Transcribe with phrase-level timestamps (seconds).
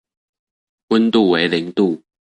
[0.89, 2.01] 溫度為零度